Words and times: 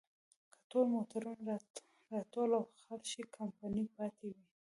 که 0.51 0.59
ټول 0.71 0.85
موټرونه 0.95 1.53
راټول 2.13 2.49
او 2.57 2.63
خرڅ 2.81 3.03
شي، 3.11 3.21
کمپنۍ 3.37 3.85
پاتې 3.95 4.25
وي. 4.35 4.43